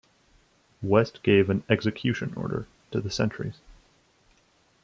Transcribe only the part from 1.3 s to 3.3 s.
an execution order to the